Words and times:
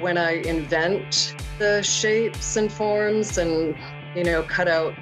when 0.00 0.16
I 0.18 0.42
invent 0.42 1.34
the 1.58 1.82
shapes 1.82 2.56
and 2.56 2.72
forms 2.72 3.38
and, 3.38 3.76
you 4.14 4.24
know, 4.24 4.42
cut 4.44 4.68
out 4.68 4.94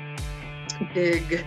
big 0.94 1.44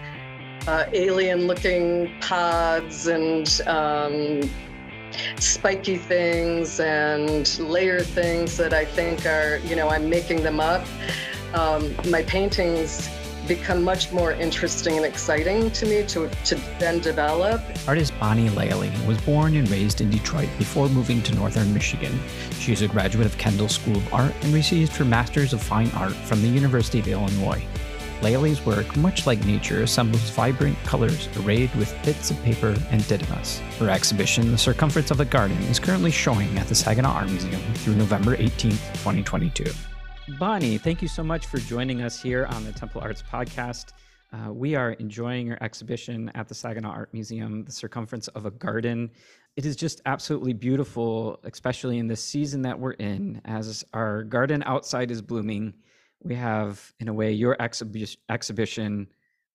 uh, 0.67 0.85
alien 0.93 1.48
looking 1.48 2.12
pods 2.22 3.08
and 3.08 3.62
um, 3.67 4.50
spiky 5.38 5.98
things 5.98 6.80
and 6.80 7.59
layer 7.59 8.02
things 8.02 8.57
that 8.57 8.73
I 8.73 8.86
think 8.86 9.25
are, 9.25 9.57
you 9.66 9.75
know, 9.75 9.89
I'm 9.89 10.09
making 10.09 10.43
them 10.43 10.59
up. 10.59 10.86
Um, 11.54 11.95
my 12.09 12.23
paintings 12.23 13.09
become 13.50 13.84
much 13.84 14.13
more 14.13 14.31
interesting 14.31 14.95
and 14.95 15.05
exciting 15.05 15.71
to 15.71 15.86
me 15.86 16.04
to, 16.04 16.29
to 16.45 16.55
then 16.77 17.00
develop. 17.00 17.61
Artist 17.88 18.14
Bonnie 18.20 18.50
Lalley 18.50 18.91
was 19.05 19.20
born 19.21 19.55
and 19.55 19.70
raised 19.70 20.00
in 20.00 20.09
Detroit 20.09 20.47
before 20.57 20.88
moving 20.88 21.21
to 21.23 21.36
northern 21.36 21.73
Michigan. 21.73 22.18
She 22.59 22.71
is 22.71 22.83
a 22.83 22.88
graduate 22.88 23.25
of 23.25 23.38
Kendall 23.38 23.68
School 23.68 23.97
of 23.97 24.14
Art 24.14 24.33
and 24.43 24.54
received 24.54 24.96
her 24.96 25.04
Master's 25.04 25.51
of 25.51 25.61
Fine 25.61 25.89
Art 25.96 26.14
from 26.14 26.42
the 26.42 26.47
University 26.47 27.00
of 27.00 27.07
Illinois. 27.07 27.61
Lalley's 28.21 28.64
work, 28.65 28.96
much 28.97 29.25
like 29.25 29.43
nature, 29.46 29.81
assembles 29.81 30.29
vibrant 30.31 30.78
colors 30.84 31.28
arrayed 31.39 31.73
with 31.75 31.95
bits 32.04 32.30
of 32.31 32.42
paper 32.44 32.76
and 32.92 33.08
detritus. 33.08 33.59
Her 33.80 33.90
exhibition, 33.90 34.52
The 34.52 34.58
Circumference 34.58 35.09
of 35.09 35.22
a 35.22 35.26
Garden, 35.26 35.58
is 35.64 35.80
currently 35.80 36.12
showing 36.12 36.58
at 36.58 36.68
the 36.68 36.76
Saginaw 36.76 37.14
Art 37.14 37.30
Museum 37.30 37.62
through 37.76 37.95
November 37.95 38.36
18, 38.36 38.72
2022. 38.72 39.72
Bonnie, 40.38 40.78
thank 40.78 41.02
you 41.02 41.08
so 41.08 41.24
much 41.24 41.48
for 41.48 41.58
joining 41.58 42.02
us 42.02 42.22
here 42.22 42.46
on 42.48 42.64
the 42.64 42.72
Temple 42.72 43.02
Arts 43.02 43.24
Podcast. 43.24 43.94
Uh, 44.32 44.54
we 44.54 44.76
are 44.76 44.92
enjoying 44.94 45.48
your 45.48 45.58
exhibition 45.62 46.30
at 46.36 46.48
the 46.48 46.54
Saginaw 46.54 46.92
Art 46.92 47.14
Museum, 47.14 47.64
The 47.64 47.72
Circumference 47.72 48.28
of 48.30 48.46
a 48.46 48.52
Garden. 48.52 49.10
It 49.56 49.66
is 49.66 49.76
just 49.76 50.02
absolutely 50.06 50.54
beautiful, 50.54 51.40
especially 51.46 51.98
in 51.98 52.08
the 52.08 52.16
season 52.16 52.62
that 52.62 52.78
we're 52.78 52.92
in, 52.94 53.42
as 53.46 53.84
our 53.94 54.23
garden 54.23 54.62
outside 54.66 55.10
is 55.10 55.22
blooming. 55.22 55.73
We 56.22 56.36
have, 56.36 56.94
in 57.00 57.08
a 57.08 57.14
way, 57.14 57.31
your 57.31 57.56
exhibi- 57.58 58.18
exhibition 58.30 59.08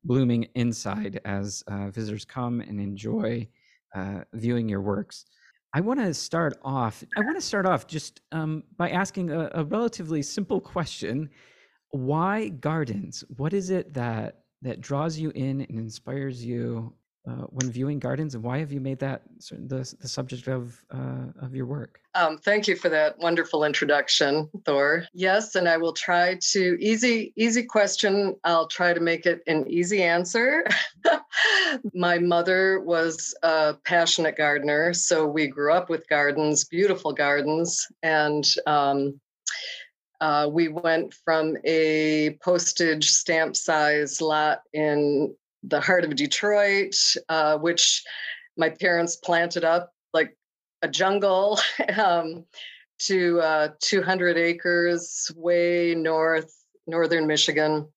blooming 0.03 0.49
inside 0.55 1.21
as 1.25 1.63
uh, 1.69 1.91
visitors 1.91 2.25
come 2.25 2.61
and 2.61 2.81
enjoy 2.81 3.47
uh, 3.95 4.23
viewing 4.33 4.69
your 4.69 4.81
works. 4.81 5.27
I 5.77 5.81
want 5.81 5.99
to 5.99 6.15
start 6.15 6.57
off. 6.63 7.03
I 7.17 7.21
want 7.21 7.35
to 7.37 7.41
start 7.41 7.67
off 7.67 7.89
just 7.89 8.21
um, 8.31 8.63
by 8.77 8.91
asking 8.91 9.31
a, 9.31 9.51
a, 9.55 9.65
relatively 9.65 10.23
simple 10.23 10.61
question: 10.61 11.29
Why 11.91 12.49
gardens? 12.49 13.25
What 13.37 13.53
is 13.53 13.71
it 13.71 13.93
that 13.95 14.45
that 14.63 14.81
draws 14.81 15.19
you 15.19 15.31
in 15.31 15.63
and 15.63 15.79
inspires 15.81 16.45
you 16.45 16.95
uh, 17.27 17.47
when 17.49 17.71
viewing 17.71 17.99
gardens, 17.99 18.35
and 18.35 18.45
why 18.45 18.59
have 18.59 18.71
you 18.71 18.81
made 18.81 18.99
that 18.99 19.23
the, 19.51 19.95
the 20.01 20.09
subject 20.09 20.47
of 20.47 20.85
uh, 20.91 21.27
of 21.41 21.55
your 21.55 21.65
work? 21.65 22.01
Um, 22.15 22.37
thank 22.37 22.69
you 22.69 22.77
for 22.77 22.91
that 22.91 23.19
wonderful 23.19 23.65
introduction, 23.65 24.51
Thor. 24.67 25.07
Yes, 25.15 25.55
and 25.55 25.67
I 25.69 25.79
will 25.79 25.95
try 25.95 26.39
to 26.53 26.77
easy 26.81 27.33
easy 27.37 27.63
question. 27.63 28.37
I'll 28.45 28.69
try 28.69 28.93
to 28.93 29.01
make 29.01 29.25
it 29.25 29.43
an 29.47 29.67
easy 29.69 30.03
answer. 30.03 30.67
My 31.95 32.19
mother 32.19 32.81
was 32.81 33.35
a 33.43 33.75
passionate 33.85 34.37
gardener, 34.37 34.93
so 34.93 35.27
we 35.27 35.47
grew 35.47 35.73
up 35.73 35.89
with 35.89 36.09
gardens, 36.09 36.65
beautiful 36.65 37.13
gardens, 37.13 37.87
and 38.03 38.45
um, 38.67 39.19
uh, 40.21 40.49
we 40.51 40.69
went 40.69 41.15
from 41.25 41.57
a 41.65 42.37
postage 42.43 43.09
stamp 43.09 43.57
size 43.57 44.21
lot 44.21 44.61
in 44.73 45.35
the 45.69 45.81
heart 45.81 46.05
of 46.05 46.15
Detroit, 46.17 46.95
uh, 47.29 47.59
which 47.59 48.03
my 48.57 48.69
parents 48.69 49.17
planted 49.17 49.65
up 49.65 49.93
like 50.13 50.37
a 50.83 50.89
jungle, 50.89 51.59
um, 51.97 52.45
to 52.99 53.41
uh, 53.41 53.69
200 53.81 54.37
acres 54.37 55.31
way 55.37 55.95
north, 55.95 56.55
northern 56.87 57.27
Michigan, 57.27 57.89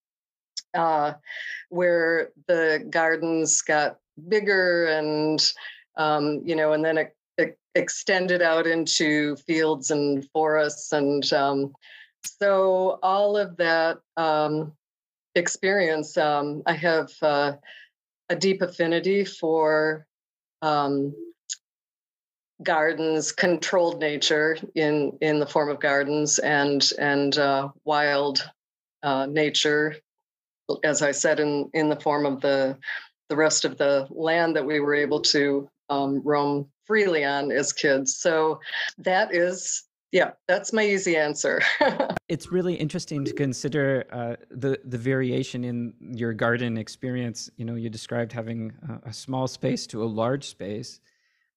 uh, 0.74 1.14
where 1.68 2.30
the 2.46 2.86
gardens 2.90 3.62
got 3.62 3.98
bigger 4.28 4.86
and, 4.86 5.52
um, 5.96 6.42
you 6.44 6.56
know, 6.56 6.72
and 6.72 6.84
then 6.84 6.98
it, 6.98 7.16
it, 7.36 7.58
extended 7.74 8.42
out 8.42 8.66
into 8.66 9.36
fields 9.36 9.90
and 9.90 10.28
forests. 10.32 10.92
And 10.92 11.32
um, 11.32 11.72
so 12.24 12.98
all 13.02 13.36
of 13.36 13.56
that 13.58 13.98
um, 14.16 14.72
experience. 15.38 16.16
Um, 16.16 16.62
I 16.66 16.74
have 16.74 17.10
uh, 17.22 17.52
a 18.28 18.36
deep 18.36 18.62
affinity 18.62 19.24
for 19.24 20.06
um, 20.62 21.14
gardens, 22.62 23.32
controlled 23.32 24.00
nature 24.00 24.56
in 24.74 25.16
in 25.20 25.38
the 25.38 25.46
form 25.46 25.70
of 25.70 25.80
gardens, 25.80 26.38
and 26.38 26.90
and 26.98 27.38
uh, 27.38 27.68
wild 27.84 28.48
uh, 29.02 29.26
nature, 29.26 29.96
as 30.84 31.02
I 31.02 31.12
said, 31.12 31.40
in 31.40 31.70
in 31.72 31.88
the 31.88 32.00
form 32.00 32.26
of 32.26 32.40
the 32.40 32.76
the 33.28 33.36
rest 33.36 33.64
of 33.64 33.78
the 33.78 34.06
land 34.10 34.56
that 34.56 34.66
we 34.66 34.80
were 34.80 34.94
able 34.94 35.20
to 35.20 35.68
um, 35.90 36.20
roam 36.24 36.68
freely 36.86 37.24
on 37.24 37.52
as 37.52 37.72
kids. 37.72 38.16
So 38.16 38.60
that 38.98 39.34
is 39.34 39.84
yeah, 40.12 40.30
that's 40.46 40.72
my 40.72 40.84
easy 40.84 41.16
answer. 41.16 41.60
it's 42.28 42.50
really 42.50 42.74
interesting 42.74 43.24
to 43.24 43.32
consider 43.32 44.04
uh, 44.10 44.36
the 44.50 44.80
the 44.84 44.96
variation 44.96 45.64
in 45.64 45.92
your 46.00 46.32
garden 46.32 46.78
experience. 46.78 47.50
You 47.56 47.66
know, 47.66 47.74
you 47.74 47.90
described 47.90 48.32
having 48.32 48.72
a, 48.88 49.10
a 49.10 49.12
small 49.12 49.46
space 49.46 49.86
to 49.88 50.02
a 50.02 50.06
large 50.06 50.46
space, 50.46 51.00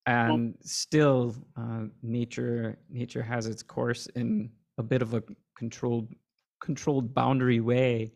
and 0.05 0.55
still, 0.63 1.35
uh, 1.55 1.85
nature 2.03 2.77
nature 2.89 3.23
has 3.23 3.47
its 3.47 3.63
course 3.63 4.07
in 4.15 4.49
a 4.77 4.83
bit 4.83 5.01
of 5.01 5.13
a 5.13 5.23
controlled 5.57 6.13
controlled 6.61 7.13
boundary 7.13 7.61
way. 7.61 8.11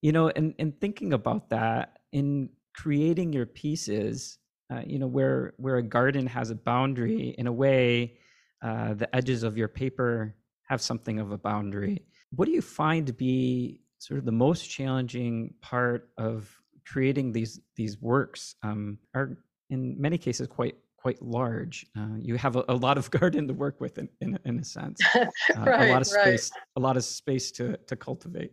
You 0.00 0.12
know, 0.12 0.30
and 0.30 0.54
and 0.58 0.80
thinking 0.80 1.12
about 1.12 1.50
that 1.50 1.98
in 2.12 2.48
creating 2.74 3.34
your 3.34 3.44
pieces, 3.44 4.38
uh, 4.72 4.80
you 4.86 4.98
know, 4.98 5.06
where 5.06 5.52
where 5.58 5.76
a 5.76 5.82
garden 5.82 6.26
has 6.28 6.48
a 6.48 6.54
boundary 6.54 7.34
in 7.36 7.46
a 7.46 7.52
way 7.52 8.16
uh, 8.62 8.94
the 8.94 9.14
edges 9.14 9.42
of 9.42 9.56
your 9.56 9.68
paper 9.68 10.34
have 10.68 10.80
something 10.80 11.18
of 11.18 11.32
a 11.32 11.38
boundary. 11.38 12.04
What 12.34 12.46
do 12.46 12.52
you 12.52 12.62
find 12.62 13.06
to 13.06 13.12
be 13.12 13.80
sort 13.98 14.18
of 14.18 14.24
the 14.24 14.32
most 14.32 14.70
challenging 14.70 15.54
part 15.60 16.10
of 16.16 16.48
creating 16.86 17.32
these 17.32 17.60
these 17.76 18.00
works? 18.00 18.54
Um, 18.62 18.98
are 19.14 19.38
in 19.70 20.00
many 20.00 20.18
cases 20.18 20.46
quite 20.46 20.76
quite 20.96 21.20
large. 21.22 21.86
Uh, 21.98 22.16
you 22.18 22.36
have 22.36 22.56
a, 22.56 22.64
a, 22.68 22.74
lot 22.74 22.98
of 22.98 23.10
garden 23.18 23.48
to 23.48 23.54
work 23.54 23.80
with, 23.80 23.98
in 23.98 24.08
in, 24.20 24.38
in 24.44 24.58
a 24.58 24.64
sense. 24.64 25.00
Uh, 25.56 25.64
right, 25.64 25.88
a 25.88 25.92
lot 25.92 26.00
of 26.00 26.06
space, 26.06 26.50
right. 26.54 26.62
a 26.76 26.80
lot 26.80 26.96
of 26.96 27.04
space 27.04 27.50
to 27.50 27.76
to 27.88 27.96
cultivate. 27.96 28.52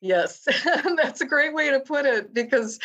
Yes, 0.00 0.46
that's 0.96 1.20
a 1.20 1.26
great 1.26 1.54
way 1.54 1.70
to 1.70 1.80
put 1.80 2.06
it 2.06 2.32
because 2.32 2.78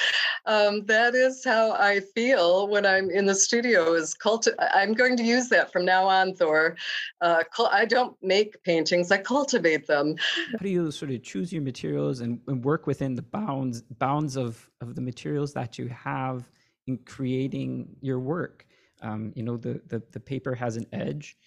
um, 0.46 0.86
that 0.86 1.16
is 1.16 1.44
how 1.44 1.72
I 1.72 2.00
feel 2.00 2.68
when 2.68 2.86
I'm 2.86 3.10
in 3.10 3.26
the 3.26 3.36
studio. 3.36 3.94
Is 3.94 4.16
culti- 4.16 4.56
I'm 4.74 4.94
going 4.94 5.18
to 5.18 5.24
use 5.24 5.50
that 5.50 5.72
from 5.72 5.86
now 5.86 6.06
on, 6.06 6.34
Thor. 6.36 6.76
Uh, 7.22 7.44
I 7.72 7.86
don't 7.86 8.16
make 8.22 8.62
paintings; 8.64 9.12
I 9.12 9.18
cultivate 9.18 9.88
them. 9.88 10.16
How 10.52 10.58
do 10.64 10.70
you 10.70 10.92
sort 10.92 11.12
of 11.12 11.24
choose 11.24 11.54
your 11.54 11.62
materials 11.62 12.22
and, 12.22 12.40
and 12.48 12.64
work 12.64 12.88
within 12.88 13.16
the 13.16 13.22
bounds 13.22 13.82
bounds 13.82 14.36
of 14.36 14.70
of 14.82 14.96
the 14.96 15.02
materials 15.02 15.54
that 15.54 15.78
you 15.78 15.88
have 15.90 16.50
in 16.88 16.98
creating 17.06 17.96
your 18.02 18.20
work? 18.20 18.66
Um, 19.02 19.34
you 19.36 19.44
know, 19.44 19.58
the, 19.58 19.82
the 19.88 20.02
the 20.12 20.20
paper 20.20 20.56
has 20.56 20.78
an 20.78 20.88
edge, 20.94 21.38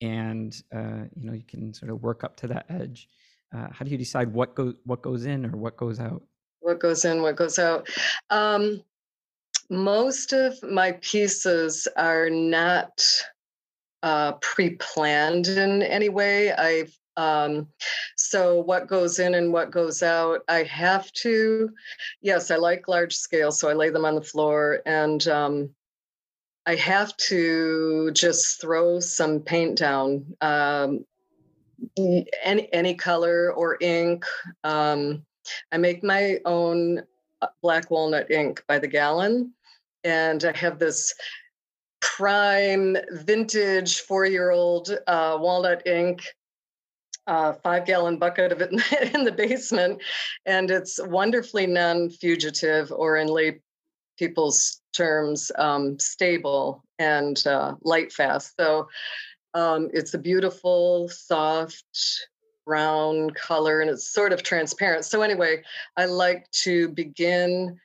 and 0.00 0.54
uh, 0.74 1.04
you 1.14 1.24
know 1.24 1.32
you 1.32 1.44
can 1.46 1.72
sort 1.72 1.90
of 1.90 2.02
work 2.02 2.24
up 2.24 2.36
to 2.38 2.48
that 2.48 2.66
edge 2.68 3.08
uh, 3.54 3.68
how 3.72 3.84
do 3.84 3.90
you 3.90 3.98
decide 3.98 4.32
what 4.32 4.54
goes 4.54 4.74
what 4.84 5.02
goes 5.02 5.26
in 5.26 5.44
or 5.44 5.56
what 5.56 5.76
goes 5.76 6.00
out? 6.00 6.22
What 6.60 6.80
goes 6.80 7.04
in 7.04 7.22
what 7.22 7.36
goes 7.36 7.58
out. 7.58 7.88
Um, 8.30 8.82
most 9.70 10.32
of 10.32 10.62
my 10.62 10.92
pieces 11.00 11.88
are 11.96 12.30
not 12.30 13.02
uh, 14.02 14.32
pre-planned 14.32 15.48
in 15.48 15.82
any 15.82 16.08
way. 16.10 16.52
I've 16.52 16.96
um, 17.16 17.68
so 18.16 18.60
what 18.60 18.88
goes 18.88 19.18
in 19.18 19.34
and 19.34 19.52
what 19.52 19.70
goes 19.70 20.02
out 20.02 20.40
i 20.48 20.62
have 20.64 21.12
to 21.12 21.70
yes 22.22 22.50
i 22.50 22.56
like 22.56 22.88
large 22.88 23.14
scale 23.14 23.52
so 23.52 23.68
i 23.68 23.72
lay 23.72 23.90
them 23.90 24.04
on 24.04 24.14
the 24.14 24.22
floor 24.22 24.80
and 24.86 25.28
um, 25.28 25.70
i 26.66 26.74
have 26.74 27.16
to 27.16 28.10
just 28.12 28.60
throw 28.60 29.00
some 29.00 29.40
paint 29.40 29.78
down 29.78 30.24
um, 30.40 31.04
any 31.96 32.72
any 32.72 32.94
color 32.94 33.52
or 33.52 33.76
ink. 33.80 34.24
Um, 34.62 35.24
I 35.72 35.78
make 35.78 36.02
my 36.02 36.38
own 36.44 37.02
uh, 37.42 37.48
black 37.62 37.90
walnut 37.90 38.30
ink 38.30 38.62
by 38.66 38.78
the 38.78 38.88
gallon, 38.88 39.52
and 40.02 40.44
I 40.44 40.56
have 40.56 40.78
this 40.78 41.14
prime 42.00 42.96
vintage 43.10 44.00
four 44.00 44.26
year 44.26 44.50
old 44.50 44.90
uh, 45.06 45.36
walnut 45.40 45.86
ink. 45.86 46.22
Uh, 47.26 47.54
five 47.54 47.86
gallon 47.86 48.18
bucket 48.18 48.52
of 48.52 48.60
it 48.60 48.70
in 49.14 49.24
the 49.24 49.32
basement, 49.32 50.02
and 50.44 50.70
it's 50.70 51.00
wonderfully 51.06 51.66
non 51.66 52.10
fugitive 52.10 52.92
or 52.92 53.16
in 53.16 53.28
lay 53.28 53.58
people's 54.18 54.82
terms, 54.92 55.50
um, 55.56 55.98
stable 55.98 56.84
and 56.98 57.46
uh, 57.46 57.74
light 57.82 58.12
fast. 58.12 58.54
So 58.58 58.88
Um, 59.54 59.88
it's 59.92 60.14
a 60.14 60.18
beautiful, 60.18 61.08
soft 61.08 62.28
brown 62.66 63.30
color 63.30 63.80
and 63.80 63.90
it's 63.90 64.08
sort 64.08 64.32
of 64.32 64.42
transparent. 64.42 65.04
So, 65.04 65.22
anyway, 65.22 65.62
I 65.96 66.06
like 66.06 66.50
to 66.62 66.88
begin 66.88 67.78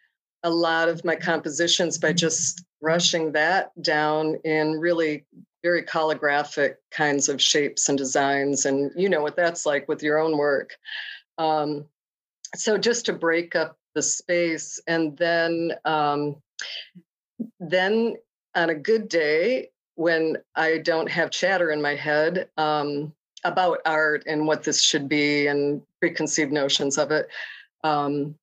a 0.43 0.49
lot 0.49 0.87
of 0.87 1.03
my 1.03 1.15
compositions 1.15 1.97
by 1.97 2.13
just 2.13 2.63
brushing 2.81 3.33
that 3.33 3.71
down 3.81 4.37
in 4.45 4.79
really 4.79 5.25
very 5.61 5.83
calligraphic 5.83 6.77
kinds 6.91 7.27
of 7.27 7.41
shapes 7.41 7.89
and 7.89 7.97
designs. 7.97 8.65
And 8.65 8.91
you 8.95 9.09
know 9.09 9.21
what 9.21 9.35
that's 9.35 9.65
like 9.65 9.87
with 9.89 10.01
your 10.01 10.17
own 10.17 10.37
work. 10.37 10.71
Um, 11.37 11.85
so, 12.55 12.77
just 12.77 13.05
to 13.05 13.13
break 13.13 13.55
up 13.55 13.77
the 13.95 14.01
space 14.01 14.79
and 14.87 15.17
then 15.17 15.73
um, 15.85 16.37
then 17.59 18.15
on 18.55 18.69
a 18.69 18.75
good 18.75 19.09
day 19.09 19.69
when 19.99 20.37
i 20.55 20.77
don't 20.77 21.11
have 21.11 21.29
chatter 21.29 21.71
in 21.71 21.81
my 21.81 21.93
head 21.93 22.47
um, 22.55 23.13
about 23.43 23.79
art 23.85 24.23
and 24.27 24.47
what 24.47 24.63
this 24.63 24.81
should 24.81 25.09
be 25.09 25.47
and 25.47 25.81
preconceived 25.99 26.53
notions 26.53 26.97
of 26.97 27.11
it 27.11 27.27
um, 27.83 28.33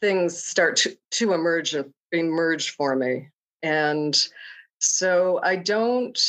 things 0.00 0.42
start 0.42 0.76
to, 0.76 0.96
to 1.10 1.32
emerge 1.32 1.74
emerge 2.12 2.70
for 2.70 2.94
me. 2.94 3.28
And 3.62 4.14
so 4.78 5.40
i 5.42 5.56
don't 5.56 6.20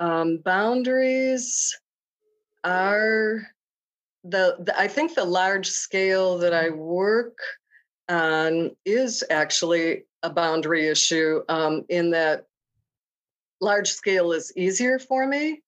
um, 0.00 0.38
boundaries 0.44 1.76
are 2.64 3.48
the, 4.24 4.56
the, 4.60 4.78
I 4.78 4.88
think 4.88 5.14
the 5.14 5.24
large 5.24 5.68
scale 5.68 6.38
that 6.38 6.52
I 6.52 6.70
work 6.70 7.38
on 8.08 8.72
is 8.84 9.24
actually 9.30 10.04
a 10.22 10.30
boundary 10.30 10.88
issue 10.88 11.42
um, 11.48 11.84
in 11.88 12.10
that 12.10 12.46
large 13.60 13.90
scale 13.90 14.32
is 14.32 14.52
easier 14.56 14.98
for 14.98 15.26
me 15.26 15.62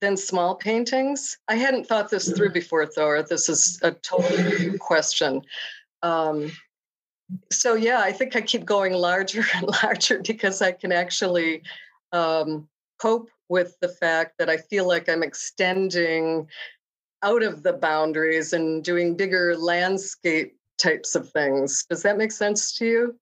than 0.00 0.16
small 0.16 0.54
paintings. 0.54 1.38
I 1.48 1.56
hadn't 1.56 1.86
thought 1.86 2.10
this 2.10 2.30
through 2.32 2.52
before, 2.52 2.86
Thor. 2.86 3.22
This 3.22 3.48
is 3.48 3.78
a 3.82 3.92
total 3.92 4.78
question. 4.78 5.42
Um, 6.02 6.50
so 7.52 7.74
yeah, 7.74 8.00
I 8.00 8.12
think 8.12 8.34
I 8.34 8.40
keep 8.40 8.64
going 8.64 8.94
larger 8.94 9.44
and 9.54 9.68
larger 9.82 10.20
because 10.20 10.62
I 10.62 10.72
can 10.72 10.92
actually 10.92 11.62
um, 12.12 12.68
cope 12.98 13.30
with 13.48 13.76
the 13.80 13.88
fact 13.88 14.38
that 14.38 14.48
I 14.48 14.56
feel 14.56 14.86
like 14.86 15.08
I'm 15.08 15.22
extending 15.22 16.48
out 17.22 17.42
of 17.42 17.62
the 17.62 17.74
boundaries 17.74 18.52
and 18.52 18.82
doing 18.82 19.16
bigger 19.16 19.56
landscape 19.56 20.56
types 20.78 21.14
of 21.14 21.28
things. 21.30 21.84
Does 21.90 22.02
that 22.02 22.16
make 22.16 22.32
sense 22.32 22.76
to 22.78 22.86
you? 22.86 23.18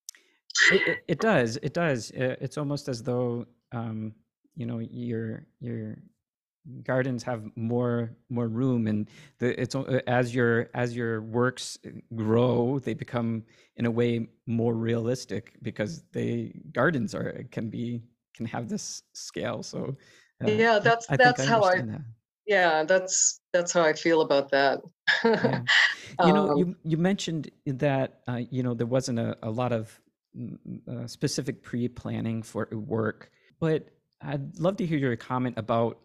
It, 0.72 0.88
it, 0.88 0.98
it 1.08 1.20
does. 1.20 1.56
It 1.62 1.74
does. 1.74 2.10
It's 2.14 2.56
almost 2.56 2.88
as 2.88 3.02
though 3.02 3.46
um, 3.72 4.14
you 4.54 4.66
know 4.66 4.78
your 4.78 5.46
your 5.60 5.98
gardens 6.82 7.22
have 7.22 7.44
more 7.56 8.10
more 8.28 8.48
room 8.48 8.86
and 8.86 9.08
the, 9.38 9.60
it's 9.60 9.74
as 10.06 10.34
your 10.34 10.68
as 10.74 10.94
your 10.94 11.22
works 11.22 11.78
grow 12.14 12.78
they 12.78 12.94
become 12.94 13.42
in 13.76 13.86
a 13.86 13.90
way 13.90 14.28
more 14.46 14.74
realistic 14.74 15.54
because 15.62 16.02
they 16.12 16.52
gardens 16.72 17.14
are 17.14 17.44
can 17.50 17.70
be 17.70 18.02
can 18.34 18.44
have 18.44 18.68
this 18.68 19.02
scale 19.14 19.62
so 19.62 19.96
uh, 20.44 20.50
yeah 20.50 20.78
that's 20.78 21.08
I, 21.10 21.14
I 21.14 21.16
that's 21.16 21.44
how 21.46 21.62
i 21.62 21.80
that. 21.80 22.00
yeah 22.46 22.84
that's 22.84 23.40
that's 23.52 23.72
how 23.72 23.82
i 23.82 23.92
feel 23.92 24.20
about 24.20 24.50
that. 24.50 24.80
Yeah. 25.24 25.60
you 26.26 26.32
know 26.32 26.50
um, 26.50 26.58
you 26.58 26.76
you 26.84 26.96
mentioned 26.98 27.50
that 27.66 28.20
uh, 28.28 28.40
you 28.50 28.62
know 28.62 28.74
there 28.74 28.86
wasn't 28.86 29.18
a, 29.18 29.36
a 29.42 29.50
lot 29.50 29.72
of 29.72 29.98
mm, 30.38 30.58
uh, 30.86 31.06
specific 31.06 31.62
pre-planning 31.62 32.42
for 32.42 32.68
work 32.72 33.30
but 33.60 33.88
i'd 34.22 34.58
love 34.58 34.76
to 34.76 34.86
hear 34.86 34.98
your 34.98 35.16
comment 35.16 35.54
about 35.58 35.98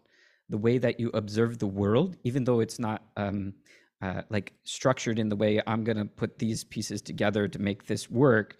the 0.48 0.58
way 0.58 0.78
that 0.78 1.00
you 1.00 1.10
observe 1.14 1.58
the 1.58 1.66
world 1.66 2.16
even 2.24 2.44
though 2.44 2.60
it's 2.60 2.78
not 2.78 3.02
um, 3.16 3.54
uh, 4.02 4.22
like 4.28 4.52
structured 4.64 5.18
in 5.18 5.28
the 5.28 5.36
way 5.36 5.60
i'm 5.66 5.84
going 5.84 5.96
to 5.96 6.04
put 6.04 6.38
these 6.38 6.64
pieces 6.64 7.00
together 7.00 7.48
to 7.48 7.58
make 7.58 7.86
this 7.86 8.10
work 8.10 8.56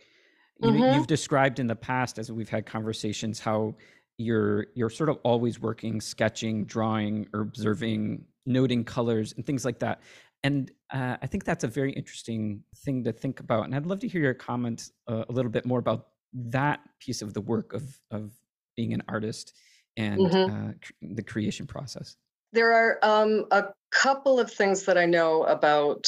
you 0.60 0.70
mm-hmm. 0.70 0.80
know, 0.80 0.94
you've 0.94 1.06
described 1.06 1.58
in 1.58 1.66
the 1.66 1.76
past 1.76 2.18
as 2.18 2.30
we've 2.30 2.48
had 2.48 2.64
conversations 2.64 3.40
how 3.40 3.74
you're 4.18 4.66
you're 4.74 4.90
sort 4.90 5.08
of 5.08 5.18
always 5.24 5.60
working 5.60 6.00
sketching 6.00 6.64
drawing 6.64 7.26
or 7.32 7.40
observing 7.40 8.24
noting 8.46 8.84
colors 8.84 9.34
and 9.36 9.44
things 9.44 9.64
like 9.64 9.78
that 9.80 10.00
and 10.44 10.70
uh, 10.92 11.16
i 11.20 11.26
think 11.26 11.44
that's 11.44 11.64
a 11.64 11.68
very 11.68 11.92
interesting 11.92 12.62
thing 12.84 13.02
to 13.02 13.12
think 13.12 13.40
about 13.40 13.64
and 13.64 13.74
i'd 13.74 13.86
love 13.86 13.98
to 13.98 14.08
hear 14.08 14.20
your 14.20 14.34
comments 14.34 14.92
uh, 15.08 15.24
a 15.28 15.32
little 15.32 15.50
bit 15.50 15.66
more 15.66 15.78
about 15.78 16.08
that 16.32 16.80
piece 17.00 17.22
of 17.22 17.34
the 17.34 17.40
work 17.40 17.72
of 17.72 18.00
of 18.10 18.32
being 18.76 18.92
an 18.92 19.02
artist 19.08 19.54
and 19.96 20.20
mm-hmm. 20.20 20.68
uh, 20.68 20.72
the 21.14 21.22
creation 21.22 21.66
process 21.66 22.16
there 22.52 22.72
are 22.72 22.98
um, 23.02 23.46
a 23.50 23.64
couple 23.90 24.38
of 24.38 24.50
things 24.50 24.84
that 24.84 24.98
i 24.98 25.04
know 25.04 25.44
about 25.44 26.06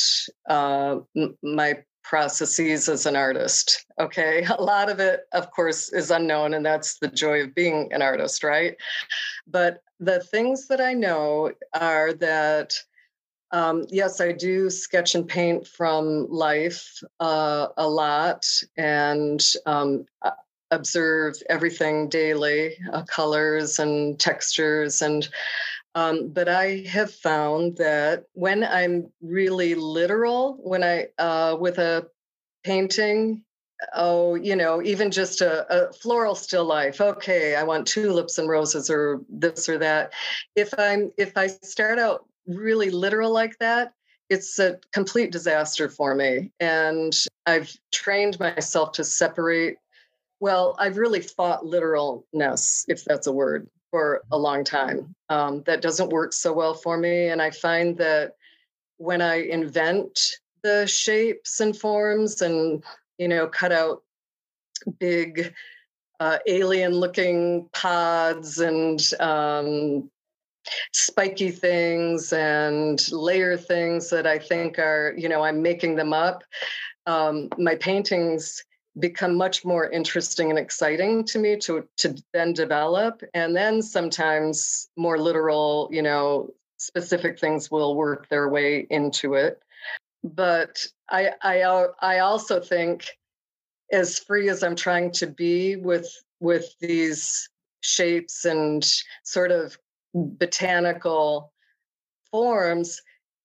uh, 0.48 0.98
m- 1.16 1.36
my 1.42 1.76
processes 2.06 2.88
as 2.88 3.04
an 3.04 3.16
artist. 3.16 3.84
Okay. 3.98 4.44
A 4.58 4.62
lot 4.62 4.88
of 4.88 5.00
it, 5.00 5.22
of 5.32 5.50
course, 5.50 5.92
is 5.92 6.10
unknown, 6.10 6.54
and 6.54 6.64
that's 6.64 6.98
the 6.98 7.08
joy 7.08 7.42
of 7.42 7.54
being 7.54 7.92
an 7.92 8.00
artist, 8.00 8.44
right? 8.44 8.76
But 9.46 9.82
the 9.98 10.20
things 10.20 10.68
that 10.68 10.80
I 10.80 10.94
know 10.94 11.52
are 11.74 12.12
that. 12.14 12.74
Um, 13.52 13.86
yes, 13.90 14.20
I 14.20 14.32
do 14.32 14.68
sketch 14.68 15.14
and 15.14 15.26
paint 15.26 15.68
from 15.68 16.26
life 16.28 17.00
uh, 17.20 17.68
a 17.76 17.88
lot 17.88 18.44
and 18.76 19.40
um, 19.66 20.04
observe 20.70 21.34
everything 21.48 22.08
daily 22.08 22.76
uh, 22.92 23.02
colors 23.04 23.78
and 23.78 24.18
textures 24.18 25.02
and 25.02 25.28
um, 25.96 26.28
but 26.28 26.46
I 26.46 26.84
have 26.90 27.10
found 27.10 27.78
that 27.78 28.24
when 28.34 28.62
I'm 28.62 29.10
really 29.22 29.74
literal, 29.74 30.58
when 30.62 30.84
I, 30.84 31.06
uh, 31.16 31.56
with 31.58 31.78
a 31.78 32.06
painting, 32.64 33.44
oh, 33.94 34.34
you 34.34 34.56
know, 34.56 34.82
even 34.82 35.10
just 35.10 35.40
a, 35.40 35.66
a, 35.88 35.92
floral 35.94 36.34
still 36.34 36.66
life. 36.66 37.00
Okay, 37.00 37.56
I 37.56 37.62
want 37.62 37.86
tulips 37.86 38.36
and 38.36 38.46
roses 38.46 38.90
or 38.90 39.22
this 39.30 39.70
or 39.70 39.78
that. 39.78 40.12
If 40.54 40.74
I'm, 40.76 41.12
if 41.16 41.34
I 41.34 41.46
start 41.46 41.98
out 41.98 42.26
really 42.46 42.90
literal 42.90 43.32
like 43.32 43.56
that, 43.60 43.94
it's 44.28 44.58
a 44.58 44.78
complete 44.92 45.32
disaster 45.32 45.88
for 45.88 46.14
me. 46.14 46.52
And 46.60 47.16
I've 47.46 47.74
trained 47.90 48.38
myself 48.38 48.92
to 48.92 49.04
separate. 49.04 49.76
Well, 50.40 50.76
I've 50.78 50.98
really 50.98 51.20
fought 51.20 51.64
literalness, 51.64 52.84
if 52.88 53.04
that's 53.04 53.26
a 53.26 53.32
word 53.32 53.68
for 53.90 54.22
a 54.30 54.38
long 54.38 54.64
time. 54.64 55.14
Um, 55.28 55.62
that 55.66 55.80
doesn't 55.80 56.10
work 56.10 56.32
so 56.32 56.52
well 56.52 56.74
for 56.74 56.96
me. 56.98 57.28
And 57.28 57.40
I 57.40 57.50
find 57.50 57.96
that 57.98 58.32
when 58.98 59.22
I 59.22 59.42
invent 59.42 60.18
the 60.62 60.86
shapes 60.86 61.60
and 61.60 61.76
forms 61.76 62.42
and, 62.42 62.84
you 63.18 63.28
know, 63.28 63.46
cut 63.46 63.72
out 63.72 64.02
big 64.98 65.54
uh, 66.20 66.38
alien 66.46 66.92
looking 66.92 67.68
pods 67.72 68.58
and 68.58 69.00
um, 69.20 70.10
spiky 70.92 71.50
things 71.50 72.32
and 72.32 73.10
layer 73.12 73.56
things 73.56 74.10
that 74.10 74.26
I 74.26 74.38
think 74.38 74.78
are, 74.78 75.14
you 75.16 75.28
know, 75.28 75.42
I'm 75.42 75.62
making 75.62 75.96
them 75.96 76.12
up. 76.12 76.42
Um, 77.06 77.48
my 77.58 77.76
paintings 77.76 78.64
become 78.98 79.36
much 79.36 79.64
more 79.64 79.90
interesting 79.90 80.50
and 80.50 80.58
exciting 80.58 81.24
to 81.24 81.38
me 81.38 81.56
to 81.58 81.86
to 81.98 82.14
then 82.32 82.52
develop. 82.52 83.22
And 83.34 83.54
then 83.54 83.82
sometimes 83.82 84.88
more 84.96 85.18
literal 85.18 85.88
you 85.90 86.02
know 86.02 86.54
specific 86.78 87.38
things 87.38 87.70
will 87.70 87.96
work 87.96 88.28
their 88.28 88.48
way 88.48 88.86
into 88.90 89.34
it. 89.34 89.60
But 90.24 90.86
i 91.08 91.30
i 91.42 91.86
i 92.00 92.18
also 92.18 92.60
think 92.60 93.06
as 93.92 94.18
free 94.18 94.48
as 94.48 94.62
i'm 94.64 94.74
trying 94.74 95.12
to 95.12 95.26
be 95.26 95.76
with 95.76 96.10
with 96.40 96.74
these 96.80 97.48
shapes 97.80 98.44
and 98.44 98.84
sort 99.22 99.52
of 99.52 99.78
botanical 100.14 101.52
forms 102.30 103.00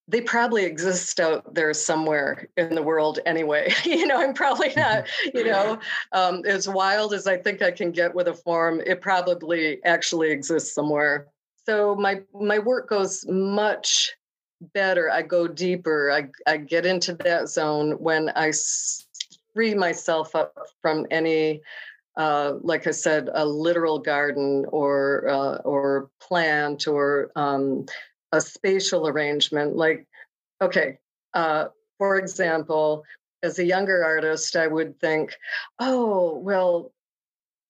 they 0.08 0.22
probably 0.22 0.66
exist 0.66 1.20
out 1.20 1.54
there 1.54 1.74
somewhere 1.74 2.48
in 2.58 2.76
the 2.76 2.84
world 2.84 3.20
anyway. 3.26 3.74
you 3.86 4.06
know, 4.06 4.22
I'm 4.22 4.34
probably 4.34 4.70
mm-hmm. 4.70 4.80
not, 4.80 5.08
you 5.34 5.46
know, 5.46 5.80
um, 6.12 6.44
as 6.46 6.68
wild 6.68 7.14
as 7.14 7.28
I 7.28 7.38
think 7.38 7.62
I 7.62 7.72
can 7.72 7.92
get 7.92 8.14
with 8.14 8.28
a 8.28 8.34
form, 8.34 8.82
it 8.86 9.02
probably 9.02 9.84
actually 9.86 10.32
exists 10.32 10.74
somewhere. 10.74 11.28
So 11.66 11.96
my 11.96 12.22
my 12.34 12.60
work 12.60 12.90
goes 12.90 13.26
much 13.28 14.12
better. 14.74 15.10
I 15.10 15.22
go 15.22 15.48
deeper. 15.48 16.12
I, 16.12 16.30
I 16.52 16.58
get 16.58 16.86
into 16.86 17.14
that 17.16 17.50
zone 17.50 17.94
when 17.94 18.30
I 18.36 18.52
free 19.54 19.76
myself 19.76 20.36
up 20.36 20.58
from 20.82 21.06
any 21.12 21.62
uh, 22.18 22.56
like 22.62 22.88
I 22.88 22.92
said, 22.92 23.30
a 23.34 23.46
literal 23.46 23.98
garden 23.98 24.66
or 24.70 25.30
uh, 25.30 25.56
or 25.64 26.10
plant 26.20 26.88
or 26.88 27.32
um, 27.36 27.86
a 28.32 28.42
spatial 28.42 29.08
arrangement. 29.08 29.76
Like, 29.76 30.08
okay, 30.62 31.00
uh, 31.34 31.66
for 31.98 32.18
example, 32.18 33.04
as 33.44 33.60
a 33.60 33.66
younger 33.66 34.04
artist, 34.04 34.56
I 34.56 34.68
would 34.68 35.00
think, 35.00 35.36
oh, 35.80 36.38
well, 36.38 36.92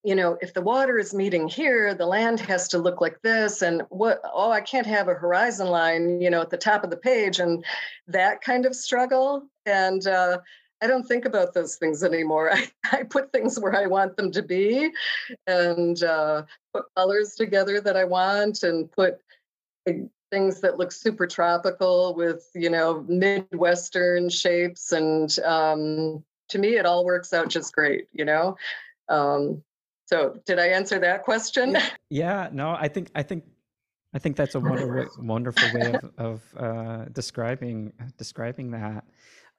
you 0.03 0.15
know, 0.15 0.37
if 0.41 0.53
the 0.53 0.61
water 0.61 0.97
is 0.97 1.13
meeting 1.13 1.47
here, 1.47 1.93
the 1.93 2.05
land 2.05 2.39
has 2.39 2.67
to 2.69 2.79
look 2.79 3.01
like 3.01 3.21
this. 3.21 3.61
And 3.61 3.83
what, 3.89 4.19
oh, 4.33 4.51
I 4.51 4.61
can't 4.61 4.87
have 4.87 5.07
a 5.07 5.13
horizon 5.13 5.67
line, 5.67 6.19
you 6.19 6.29
know, 6.29 6.41
at 6.41 6.49
the 6.49 6.57
top 6.57 6.83
of 6.83 6.89
the 6.89 6.97
page 6.97 7.39
and 7.39 7.63
that 8.07 8.41
kind 8.41 8.65
of 8.65 8.75
struggle. 8.75 9.43
And 9.67 10.05
uh, 10.07 10.39
I 10.81 10.87
don't 10.87 11.07
think 11.07 11.25
about 11.25 11.53
those 11.53 11.75
things 11.75 12.03
anymore. 12.03 12.51
I, 12.53 12.67
I 12.91 13.03
put 13.03 13.31
things 13.31 13.59
where 13.59 13.75
I 13.75 13.85
want 13.85 14.17
them 14.17 14.31
to 14.31 14.41
be 14.41 14.91
and 15.45 16.01
uh, 16.03 16.43
put 16.73 16.85
colors 16.95 17.35
together 17.35 17.79
that 17.81 17.95
I 17.95 18.03
want 18.03 18.63
and 18.63 18.91
put 18.91 19.19
things 20.31 20.61
that 20.61 20.77
look 20.77 20.91
super 20.91 21.27
tropical 21.27 22.15
with, 22.15 22.49
you 22.55 22.69
know, 22.69 23.05
Midwestern 23.07 24.29
shapes. 24.29 24.91
And 24.91 25.37
um, 25.39 26.23
to 26.49 26.57
me, 26.57 26.77
it 26.77 26.85
all 26.85 27.05
works 27.05 27.33
out 27.33 27.49
just 27.49 27.73
great, 27.73 28.07
you 28.13 28.25
know? 28.25 28.57
Um, 29.09 29.61
so, 30.05 30.39
did 30.45 30.59
I 30.59 30.67
answer 30.67 30.99
that 30.99 31.23
question? 31.23 31.77
Yeah, 32.09 32.49
no, 32.51 32.71
I 32.71 32.89
think 32.89 33.09
I 33.15 33.23
think 33.23 33.45
I 34.13 34.19
think 34.19 34.35
that's 34.35 34.55
a 34.55 34.59
wonderful 34.59 35.23
wonderful 35.23 35.69
way 35.73 35.93
of, 35.93 36.11
of 36.17 36.41
uh, 36.57 37.05
describing 37.13 37.93
describing 38.17 38.71
that. 38.71 39.05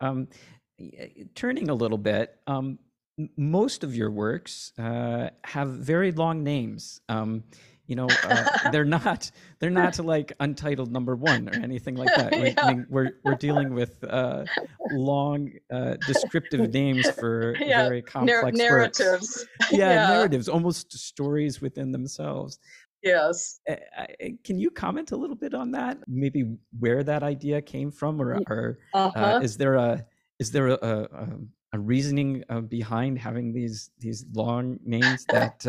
Um, 0.01 0.29
turning 1.35 1.71
a 1.71 1.75
little 1.75 1.97
bit, 1.97 2.39
um, 2.47 2.79
most 3.39 3.85
of 3.85 3.95
your 3.95 4.11
works 4.11 4.73
uh, 4.79 5.31
have 5.45 5.69
very 5.69 6.13
long 6.13 6.45
names. 6.45 7.01
You 7.93 7.97
know 7.97 8.09
uh, 8.25 8.71
they're 8.71 8.87
not 8.87 9.31
they're 9.59 9.69
not 9.69 9.99
like 9.99 10.33
untitled 10.41 10.91
number 10.91 11.15
one 11.15 11.47
or 11.51 11.53
anything 11.53 11.95
like 11.95 12.09
that 12.17 12.33
yeah. 12.41 12.55
I 12.57 12.73
mean, 12.73 12.87
we're 12.89 13.11
we're 13.23 13.35
dealing 13.35 13.75
with 13.75 14.03
uh, 14.03 14.47
long 14.93 15.53
uh, 15.71 15.97
descriptive 16.07 16.73
names 16.73 17.11
for 17.11 17.55
yeah. 17.61 17.83
very 17.83 18.01
complex 18.01 18.57
Nar- 18.57 18.71
narratives 18.71 19.47
yeah, 19.71 19.91
yeah, 19.91 20.09
narratives 20.09 20.49
almost 20.49 20.91
stories 20.91 21.61
within 21.61 21.93
themselves 21.93 22.61
yes 23.03 23.61
can 24.43 24.59
you 24.59 24.71
comment 24.71 25.13
a 25.13 25.17
little 25.17 25.37
bit 25.37 25.53
on 25.53 25.71
that 25.73 25.99
maybe 26.09 26.57
where 26.79 27.05
that 27.05 27.23
idea 27.23 27.61
came 27.61 27.91
from 27.91 28.23
or, 28.23 28.41
or 28.49 28.79
uh, 28.95 29.11
uh-huh. 29.15 29.41
is 29.43 29.59
there 29.59 29.75
a 29.75 30.03
is 30.39 30.51
there 30.51 30.69
a, 30.69 30.79
a, 30.81 31.29
a 31.75 31.79
reasoning 31.79 32.43
uh, 32.49 32.63
behind 32.63 33.19
having 33.19 33.53
these 33.53 33.91
these 33.99 34.25
long 34.33 34.79
names 34.83 35.27
that 35.29 35.67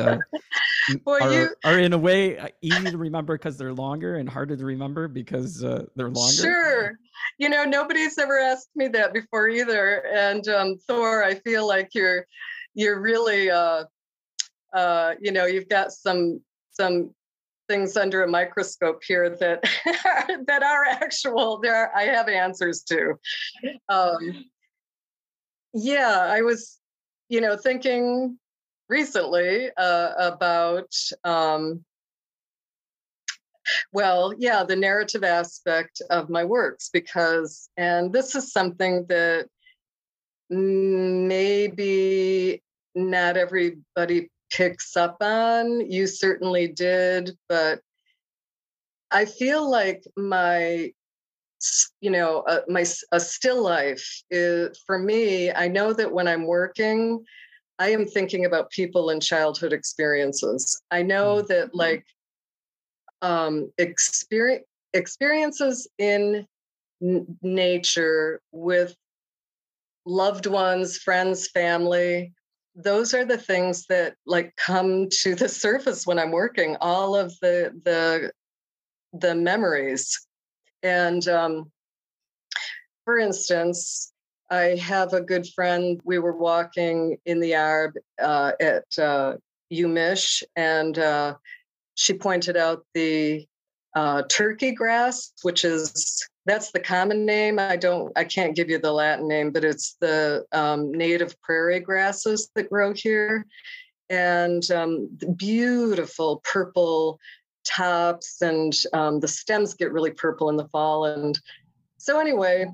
well, 1.05 1.23
are, 1.23 1.33
you... 1.33 1.49
are 1.63 1.79
in 1.79 1.93
a 1.93 1.97
way 1.97 2.37
uh, 2.37 2.47
easy 2.61 2.91
to 2.91 2.97
remember 2.97 3.37
because 3.37 3.57
they're 3.57 3.73
longer 3.73 4.15
and 4.15 4.29
harder 4.29 4.55
to 4.57 4.65
remember 4.65 5.07
because 5.07 5.63
uh, 5.63 5.85
they're 5.95 6.09
longer? 6.09 6.33
Sure. 6.33 6.99
You 7.37 7.49
know, 7.49 7.63
nobody's 7.63 8.17
ever 8.17 8.39
asked 8.39 8.69
me 8.75 8.87
that 8.89 9.13
before 9.13 9.49
either. 9.49 10.05
And 10.07 10.47
um, 10.47 10.77
Thor, 10.87 11.23
I 11.23 11.35
feel 11.35 11.67
like 11.67 11.89
you're 11.93 12.27
you're 12.73 12.99
really 12.99 13.49
uh, 13.49 13.85
uh, 14.73 15.13
you 15.21 15.31
know 15.31 15.45
you've 15.45 15.69
got 15.69 15.91
some 15.91 16.41
some 16.71 17.13
things 17.69 17.95
under 17.95 18.23
a 18.23 18.27
microscope 18.27 19.01
here 19.05 19.29
that 19.29 19.63
that 20.47 20.63
are 20.63 20.85
actual 20.85 21.59
there 21.59 21.75
are, 21.75 21.95
i 21.95 22.03
have 22.03 22.27
answers 22.27 22.83
to 22.83 23.13
um, 23.87 24.45
yeah 25.73 26.19
i 26.27 26.41
was 26.41 26.79
you 27.29 27.39
know 27.39 27.55
thinking 27.55 28.37
recently 28.89 29.69
uh, 29.77 30.11
about 30.17 30.93
um, 31.23 31.83
well 33.93 34.33
yeah 34.37 34.63
the 34.63 34.75
narrative 34.75 35.23
aspect 35.23 36.01
of 36.09 36.29
my 36.29 36.43
works 36.43 36.89
because 36.91 37.69
and 37.77 38.11
this 38.11 38.35
is 38.35 38.51
something 38.51 39.05
that 39.07 39.47
maybe 40.49 41.61
not 42.95 43.37
everybody 43.37 44.29
picks 44.51 44.95
up 44.95 45.17
on. 45.21 45.89
You 45.89 46.05
certainly 46.05 46.67
did 46.67 47.37
but 47.47 47.79
i 49.13 49.25
feel 49.25 49.69
like 49.69 50.03
my 50.17 50.91
you 52.01 52.09
know 52.09 52.41
uh, 52.41 52.61
my 52.67 52.83
a 53.11 53.19
still 53.19 53.61
life 53.61 54.23
is 54.29 54.81
for 54.85 54.99
me 54.99 55.51
i 55.51 55.67
know 55.67 55.93
that 55.93 56.11
when 56.11 56.27
i'm 56.27 56.45
working 56.45 57.23
I 57.79 57.89
am 57.89 58.05
thinking 58.05 58.45
about 58.45 58.69
people 58.69 59.09
and 59.09 59.21
childhood 59.21 59.73
experiences. 59.73 60.81
I 60.91 61.01
know 61.01 61.37
mm-hmm. 61.37 61.47
that 61.47 61.75
like 61.75 62.05
um, 63.21 63.71
experience 63.77 64.65
experiences 64.93 65.87
in 65.97 66.45
n- 67.01 67.37
nature 67.41 68.41
with 68.51 68.95
loved 70.05 70.45
ones, 70.45 70.97
friends, 70.97 71.47
family. 71.47 72.31
Those 72.75 73.13
are 73.13 73.25
the 73.25 73.37
things 73.37 73.85
that 73.87 74.15
like 74.25 74.55
come 74.55 75.07
to 75.21 75.35
the 75.35 75.49
surface 75.49 76.05
when 76.05 76.19
I'm 76.19 76.31
working. 76.31 76.77
All 76.79 77.15
of 77.15 77.33
the 77.39 77.71
the 77.83 78.31
the 79.13 79.35
memories, 79.35 80.27
and 80.83 81.27
um, 81.27 81.71
for 83.05 83.17
instance, 83.17 84.12
I 84.49 84.75
have 84.81 85.13
a 85.13 85.21
good 85.21 85.47
friend. 85.47 85.99
We 86.03 86.19
were 86.19 86.35
walking 86.37 87.17
in 87.25 87.39
the 87.39 87.51
Arb 87.51 87.93
uh, 88.21 88.51
at 88.59 88.85
uh, 88.97 89.35
UMich, 89.71 90.43
and 90.55 90.97
uh, 90.97 91.35
she 91.95 92.13
pointed 92.13 92.57
out 92.57 92.85
the 92.93 93.47
uh, 93.95 94.23
turkey 94.29 94.71
grass, 94.71 95.31
which 95.43 95.63
is 95.63 96.27
that's 96.45 96.71
the 96.71 96.79
common 96.79 97.25
name. 97.25 97.57
I 97.57 97.77
don't, 97.77 98.11
I 98.17 98.25
can't 98.25 98.55
give 98.55 98.69
you 98.69 98.77
the 98.77 98.91
Latin 98.91 99.27
name, 99.27 99.51
but 99.51 99.63
it's 99.63 99.95
the 100.01 100.45
um, 100.51 100.91
native 100.91 101.39
prairie 101.41 101.79
grasses 101.79 102.49
that 102.55 102.69
grow 102.69 102.93
here, 102.93 103.45
and 104.09 104.69
um, 104.71 105.09
beautiful 105.35 106.41
purple 106.43 107.19
tops, 107.63 108.41
and 108.41 108.73
um, 108.93 109.19
the 109.19 109.27
stems 109.27 109.73
get 109.73 109.91
really 109.91 110.11
purple 110.11 110.49
in 110.49 110.57
the 110.57 110.67
fall. 110.67 111.05
And 111.05 111.39
so, 111.97 112.19
anyway, 112.19 112.65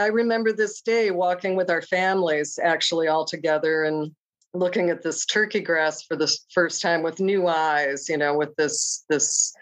I 0.00 0.06
remember 0.06 0.52
this 0.52 0.80
day 0.80 1.10
walking 1.10 1.56
with 1.56 1.68
our 1.68 1.82
families 1.82 2.58
actually 2.62 3.08
all 3.08 3.26
together 3.26 3.84
and 3.84 4.12
looking 4.54 4.88
at 4.88 5.02
this 5.02 5.26
turkey 5.26 5.60
grass 5.60 6.02
for 6.02 6.16
the 6.16 6.34
first 6.54 6.80
time 6.80 7.02
with 7.02 7.20
new 7.20 7.46
eyes, 7.46 8.08
you 8.08 8.16
know, 8.16 8.34
with 8.34 8.56
this 8.56 9.04
this 9.10 9.52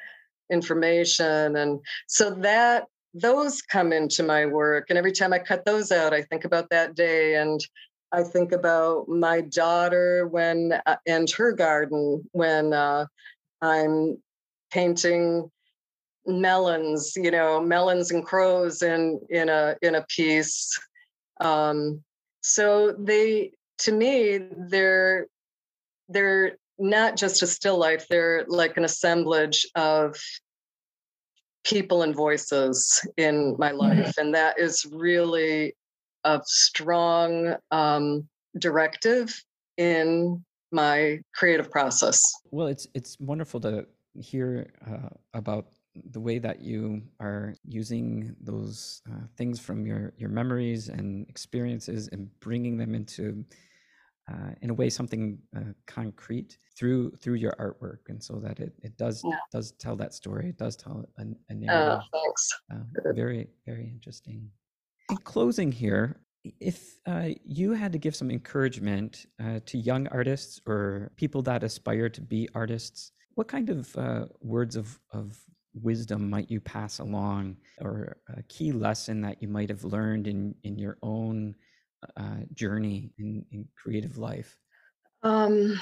information. 0.50 1.56
And 1.56 1.80
so 2.06 2.30
that 2.36 2.84
those 3.14 3.62
come 3.62 3.92
into 3.92 4.22
my 4.22 4.46
work. 4.46 4.86
And 4.88 4.96
every 4.96 5.10
time 5.10 5.32
I 5.32 5.40
cut 5.40 5.64
those 5.64 5.90
out, 5.90 6.14
I 6.14 6.22
think 6.22 6.44
about 6.44 6.70
that 6.70 6.94
day 6.94 7.34
and 7.34 7.60
I 8.12 8.22
think 8.22 8.52
about 8.52 9.08
my 9.08 9.40
daughter 9.40 10.28
when 10.28 10.80
uh, 10.86 10.96
and 11.04 11.28
her 11.32 11.52
garden 11.52 12.22
when 12.30 12.72
uh, 12.72 13.06
I'm 13.60 14.22
painting 14.70 15.50
melons, 16.28 17.14
you 17.16 17.30
know, 17.30 17.60
melons 17.60 18.10
and 18.10 18.24
crows 18.24 18.82
in 18.82 19.20
in 19.30 19.48
a 19.48 19.76
in 19.82 19.94
a 19.94 20.04
piece. 20.08 20.78
Um, 21.40 22.02
so 22.40 22.92
they, 22.92 23.52
to 23.78 23.92
me, 23.92 24.40
they're 24.68 25.26
they're 26.08 26.56
not 26.78 27.16
just 27.16 27.42
a 27.42 27.46
still 27.46 27.78
life; 27.78 28.06
they're 28.08 28.44
like 28.46 28.76
an 28.76 28.84
assemblage 28.84 29.66
of 29.74 30.16
people 31.64 32.02
and 32.02 32.14
voices 32.14 33.00
in 33.16 33.56
my 33.58 33.70
mm-hmm. 33.70 34.00
life, 34.00 34.14
and 34.18 34.34
that 34.34 34.58
is 34.58 34.86
really 34.92 35.74
a 36.24 36.40
strong 36.44 37.56
um, 37.70 38.28
directive 38.58 39.42
in 39.76 40.44
my 40.70 41.20
creative 41.34 41.70
process. 41.70 42.22
Well, 42.50 42.66
it's 42.66 42.86
it's 42.94 43.18
wonderful 43.18 43.60
to 43.60 43.86
hear 44.20 44.72
uh, 44.86 45.08
about 45.34 45.68
the 46.10 46.20
way 46.20 46.38
that 46.38 46.60
you 46.60 47.02
are 47.20 47.54
using 47.64 48.34
those 48.40 49.02
uh, 49.10 49.26
things 49.36 49.60
from 49.60 49.86
your 49.86 50.12
your 50.16 50.30
memories 50.30 50.88
and 50.88 51.28
experiences 51.28 52.08
and 52.12 52.28
bringing 52.40 52.76
them 52.76 52.94
into 52.94 53.44
uh, 54.30 54.50
in 54.60 54.70
a 54.70 54.74
way 54.74 54.90
something 54.90 55.38
uh, 55.56 55.72
concrete 55.86 56.58
through 56.76 57.10
through 57.22 57.34
your 57.34 57.52
artwork. 57.58 58.08
And 58.08 58.22
so 58.22 58.34
that 58.40 58.60
it, 58.60 58.72
it 58.82 58.96
does 58.96 59.22
yeah. 59.24 59.36
does 59.52 59.72
tell 59.72 59.96
that 59.96 60.14
story. 60.14 60.50
It 60.50 60.58
does 60.58 60.76
tell 60.76 61.04
a, 61.18 61.22
a 61.48 61.54
narrative. 61.54 62.04
Oh, 62.12 62.18
thanks. 62.20 62.48
Uh, 62.72 63.12
very 63.14 63.48
very 63.66 63.88
interesting. 63.88 64.50
In 65.10 65.16
closing 65.18 65.72
here 65.72 66.20
if 66.60 66.98
uh, 67.06 67.28
you 67.44 67.72
had 67.72 67.92
to 67.92 67.98
give 67.98 68.14
some 68.14 68.30
encouragement 68.30 69.26
uh, 69.42 69.58
to 69.66 69.76
young 69.76 70.06
artists 70.08 70.60
or 70.66 71.10
people 71.16 71.42
that 71.42 71.62
aspire 71.62 72.08
to 72.08 72.20
be 72.20 72.48
artists 72.54 73.12
what 73.34 73.48
kind 73.48 73.70
of 73.70 73.94
words 74.40 74.74
of, 74.74 74.98
of 75.12 75.38
wisdom 75.82 76.28
might 76.28 76.50
you 76.50 76.60
pass 76.60 76.98
along 76.98 77.56
or 77.80 78.16
a 78.36 78.42
key 78.44 78.72
lesson 78.72 79.20
that 79.22 79.40
you 79.42 79.48
might 79.48 79.68
have 79.70 79.84
learned 79.84 80.26
in 80.26 80.54
in 80.64 80.78
your 80.78 80.98
own 81.02 81.54
uh, 82.16 82.40
journey 82.54 83.10
in, 83.18 83.44
in 83.50 83.68
creative 83.80 84.18
life? 84.18 84.56
Um 85.22 85.78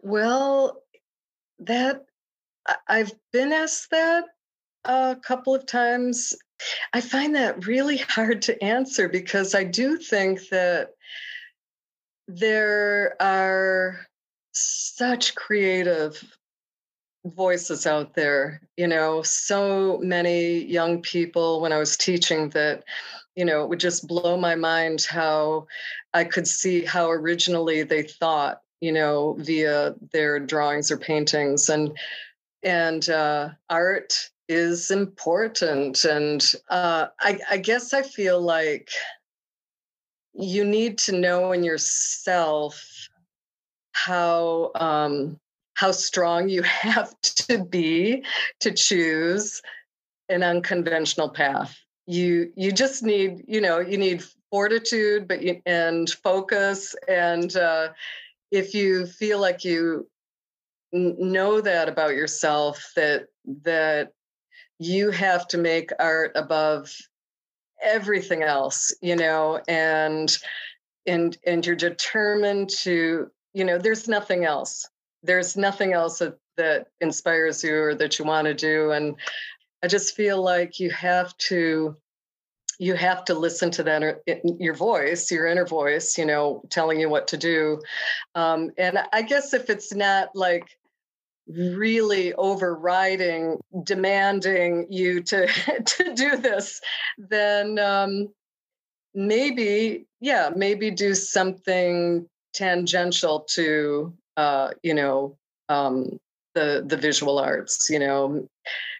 well 0.00 0.82
that 1.60 2.04
i've 2.88 3.12
been 3.32 3.52
asked 3.52 3.90
that 3.90 4.24
a 4.84 5.16
couple 5.22 5.54
of 5.54 5.66
times. 5.66 6.34
I 6.92 7.00
find 7.00 7.34
that 7.34 7.66
really 7.66 7.96
hard 8.08 8.42
to 8.42 8.62
answer 8.62 9.08
because 9.08 9.54
i 9.54 9.64
do 9.64 9.96
think 9.96 10.48
that 10.48 10.90
there 12.26 13.16
are 13.20 14.06
such 14.52 15.34
creative 15.34 16.22
voices 17.24 17.86
out 17.86 18.14
there 18.14 18.60
you 18.76 18.86
know 18.86 19.22
so 19.22 19.98
many 20.02 20.64
young 20.64 21.00
people 21.00 21.60
when 21.60 21.72
i 21.72 21.78
was 21.78 21.96
teaching 21.96 22.50
that 22.50 22.84
you 23.34 23.44
know 23.44 23.62
it 23.62 23.68
would 23.68 23.80
just 23.80 24.06
blow 24.06 24.36
my 24.36 24.54
mind 24.54 25.06
how 25.08 25.66
i 26.12 26.22
could 26.22 26.46
see 26.46 26.84
how 26.84 27.10
originally 27.10 27.82
they 27.82 28.02
thought 28.02 28.60
you 28.84 28.92
know 28.92 29.34
via 29.38 29.94
their 30.12 30.38
drawings 30.38 30.90
or 30.90 30.98
paintings. 30.98 31.70
And 31.70 31.96
and 32.62 33.08
uh, 33.08 33.50
art 33.70 34.30
is 34.48 34.90
important. 34.90 36.04
And 36.04 36.44
uh, 36.68 37.06
I, 37.20 37.40
I 37.50 37.56
guess 37.56 37.94
i 37.94 38.02
feel 38.02 38.40
like 38.40 38.90
you 40.34 40.64
need 40.64 40.98
to 40.98 41.12
know 41.12 41.52
in 41.52 41.64
yourself 41.64 43.08
how 43.92 44.72
um, 44.74 45.38
how 45.74 45.90
strong 45.90 46.48
you 46.48 46.62
have 46.82 47.14
to 47.20 47.64
be 47.64 48.24
to 48.60 48.72
choose 48.72 49.60
an 50.28 50.42
unconventional 50.42 51.28
path. 51.28 51.76
You 52.06 52.52
you 52.56 52.72
just 52.72 53.02
need 53.02 53.44
you 53.46 53.60
know 53.60 53.78
you 53.78 53.98
need 53.98 54.22
fortitude 54.50 55.26
but 55.26 55.42
you, 55.42 55.60
and 55.66 56.08
focus 56.08 56.94
and 57.08 57.54
uh, 57.56 57.88
if 58.50 58.74
you 58.74 59.06
feel 59.06 59.40
like 59.40 59.64
you 59.64 60.06
n- 60.94 61.16
know 61.18 61.60
that 61.60 61.88
about 61.88 62.14
yourself 62.14 62.92
that 62.94 63.26
that 63.62 64.12
you 64.78 65.10
have 65.10 65.48
to 65.48 65.58
make 65.58 65.90
art 65.98 66.32
above 66.34 66.94
everything 67.82 68.42
else 68.42 68.92
you 69.00 69.16
know 69.16 69.60
and 69.66 70.38
and 71.06 71.38
and 71.46 71.66
you're 71.66 71.74
determined 71.76 72.68
to 72.68 73.30
you 73.54 73.64
know 73.64 73.78
there's 73.78 74.08
nothing 74.08 74.44
else 74.44 74.88
there's 75.24 75.56
nothing 75.56 75.92
else 75.92 76.18
that, 76.18 76.38
that 76.56 76.88
inspires 77.00 77.64
you 77.64 77.74
or 77.74 77.94
that 77.94 78.18
you 78.18 78.24
want 78.24 78.46
to 78.46 78.54
do 78.54 78.92
and 78.92 79.16
i 79.82 79.88
just 79.88 80.14
feel 80.14 80.42
like 80.42 80.78
you 80.78 80.90
have 80.90 81.36
to 81.38 81.96
you 82.78 82.94
have 82.94 83.24
to 83.24 83.34
listen 83.34 83.70
to 83.70 83.82
that 83.82 84.20
your 84.58 84.74
voice 84.74 85.30
your 85.30 85.46
inner 85.46 85.66
voice 85.66 86.18
you 86.18 86.26
know 86.26 86.62
telling 86.70 87.00
you 87.00 87.08
what 87.08 87.28
to 87.28 87.36
do. 87.36 87.80
Um, 88.34 88.70
and 88.78 88.98
i 89.12 89.22
guess 89.22 89.54
if 89.54 89.70
it's 89.70 89.94
not 89.94 90.30
like 90.34 90.68
really 91.46 92.32
overriding 92.34 93.58
demanding 93.82 94.86
you 94.90 95.22
to 95.22 95.46
to 95.84 96.14
do 96.14 96.36
this 96.36 96.80
then 97.18 97.78
um, 97.78 98.28
maybe 99.14 100.06
yeah 100.20 100.50
maybe 100.54 100.90
do 100.90 101.14
something 101.14 102.26
tangential 102.54 103.40
to 103.40 104.14
uh, 104.36 104.70
you 104.82 104.94
know 104.94 105.36
um, 105.68 106.18
the 106.54 106.84
the 106.86 106.96
visual 106.96 107.38
arts 107.38 107.88
you 107.90 107.98
know? 107.98 108.48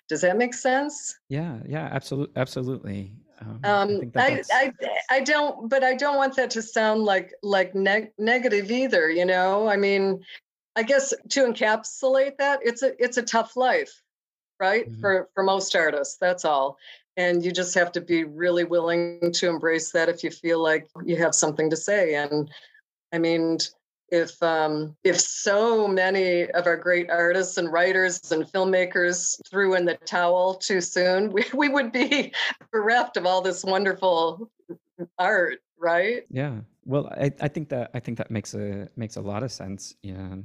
Does 0.09 0.21
that 0.21 0.37
make 0.37 0.55
sense? 0.55 1.19
Yeah 1.29 1.59
yeah 1.67 1.89
absolutely 1.91 2.37
absolutely. 2.37 3.13
Um, 3.41 3.61
um 3.65 4.13
I, 4.15 4.43
I, 4.53 4.73
I 5.11 5.21
don't 5.21 5.69
but 5.69 5.83
i 5.83 5.95
don't 5.95 6.17
want 6.17 6.37
that 6.37 6.51
to 6.51 6.63
sound 6.63 7.03
like 7.03 7.33
like 7.43 7.75
neg- 7.75 8.13
negative 8.17 8.71
either 8.71 9.11
you 9.11 9.25
know? 9.25 9.69
I 9.69 9.77
mean 9.77 10.23
i 10.77 10.83
guess 10.85 11.13
to 11.31 11.45
encapsulate 11.45 12.37
that 12.39 12.61
it's 12.63 12.83
a 12.83 12.93
it's 13.03 13.17
a 13.17 13.23
tough 13.23 13.57
life 13.57 14.03
right 14.61 14.89
mm-hmm. 14.89 15.01
for 15.01 15.29
for 15.35 15.43
most 15.43 15.75
artists 15.75 16.17
that's 16.21 16.45
all. 16.45 16.77
And 17.17 17.45
you 17.45 17.53
just 17.53 17.75
have 17.75 17.93
to 17.93 18.01
be 18.01 18.25
really 18.25 18.65
willing 18.65 19.31
to 19.35 19.49
embrace 19.49 19.93
that 19.93 20.09
if 20.09 20.25
you 20.25 20.31
feel 20.31 20.61
like 20.61 20.89
you 21.05 21.17
have 21.17 21.33
something 21.35 21.71
to 21.71 21.77
say. 21.77 22.17
And 22.17 22.51
I 23.13 23.19
mean, 23.19 23.59
if 24.15 24.41
um, 24.43 24.97
if 25.03 25.19
so 25.19 25.89
many 25.89 26.49
of 26.53 26.67
our 26.67 26.77
great 26.77 27.11
artists 27.11 27.59
and 27.59 27.73
writers 27.73 28.31
and 28.31 28.45
filmmakers 28.45 29.41
threw 29.51 29.75
in 29.75 29.85
the 29.85 29.97
towel 30.07 30.55
too 30.55 30.81
soon, 30.81 31.33
we, 31.33 31.45
we 31.53 31.69
would 31.69 31.91
be 31.91 32.33
bereft 32.73 33.17
of 33.17 33.27
all 33.27 33.43
this 33.43 33.65
wonderful 33.65 34.51
art, 35.19 35.59
right? 35.79 36.23
Yeah. 36.31 36.61
Well, 36.85 37.09
I, 37.09 37.33
I 37.41 37.49
think 37.49 37.69
that 37.71 37.91
I 37.95 38.01
think 38.01 38.19
that 38.19 38.31
makes 38.31 38.55
a 38.55 38.89
makes 38.97 39.17
a 39.17 39.21
lot 39.21 39.43
of 39.43 39.51
sense. 39.51 39.95
Yeah, 40.03 40.37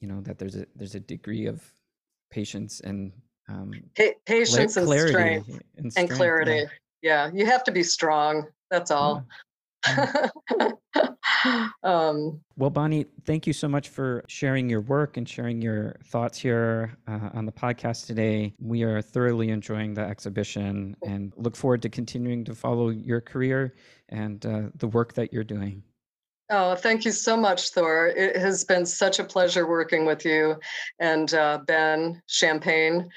you 0.00 0.08
know 0.08 0.20
that 0.20 0.38
there's 0.38 0.56
a 0.56 0.66
there's 0.76 0.94
a 0.94 1.00
degree 1.00 1.46
of 1.46 1.62
patience 2.30 2.80
and 2.80 3.12
um, 3.48 3.72
pa- 3.96 4.18
patience 4.26 4.76
and, 4.76 4.86
strength 4.86 5.48
and, 5.76 5.92
strength 5.92 5.96
and 5.96 6.10
clarity. 6.10 6.66
Yeah. 7.02 7.26
yeah. 7.26 7.30
you 7.32 7.46
have 7.46 7.64
to 7.64 7.72
be 7.72 7.82
strong. 7.82 8.48
That's 8.70 8.90
all. 8.90 9.24
Yeah. 9.86 10.28
um, 11.82 12.40
well, 12.56 12.70
Bonnie, 12.70 13.06
thank 13.24 13.46
you 13.46 13.52
so 13.52 13.68
much 13.68 13.88
for 13.88 14.24
sharing 14.28 14.68
your 14.68 14.80
work 14.80 15.16
and 15.16 15.28
sharing 15.28 15.60
your 15.60 15.96
thoughts 16.06 16.38
here 16.38 16.96
uh, 17.06 17.30
on 17.34 17.46
the 17.46 17.52
podcast 17.52 18.06
today. 18.06 18.54
We 18.58 18.82
are 18.82 19.02
thoroughly 19.02 19.50
enjoying 19.50 19.94
the 19.94 20.02
exhibition 20.02 20.96
and 21.02 21.32
look 21.36 21.56
forward 21.56 21.82
to 21.82 21.88
continuing 21.88 22.44
to 22.44 22.54
follow 22.54 22.90
your 22.90 23.20
career 23.20 23.74
and 24.08 24.44
uh, 24.46 24.62
the 24.76 24.88
work 24.88 25.14
that 25.14 25.32
you're 25.32 25.44
doing. 25.44 25.82
Oh, 26.50 26.74
thank 26.74 27.04
you 27.04 27.10
so 27.10 27.36
much, 27.36 27.70
Thor. 27.70 28.08
It 28.08 28.36
has 28.36 28.64
been 28.64 28.84
such 28.84 29.18
a 29.18 29.24
pleasure 29.24 29.66
working 29.66 30.04
with 30.04 30.24
you 30.24 30.56
and 30.98 31.32
uh, 31.32 31.60
Ben 31.66 32.20
Champagne 32.26 33.08